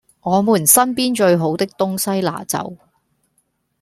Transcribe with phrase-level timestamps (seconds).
[0.23, 2.75] 我們身邊最好的東西拿走